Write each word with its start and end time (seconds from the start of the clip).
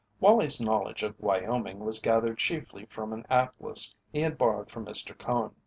Wallie's 0.19 0.59
knowledge 0.59 1.03
of 1.03 1.15
Wyoming 1.19 1.81
was 1.81 1.99
gathered 1.99 2.39
chiefly 2.39 2.85
from 2.87 3.13
an 3.13 3.23
atlas 3.29 3.93
he 4.11 4.21
had 4.21 4.35
borrowed 4.35 4.71
from 4.71 4.87
Mr. 4.87 5.15
Cone. 5.15 5.53